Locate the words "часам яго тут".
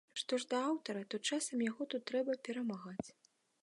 1.31-2.03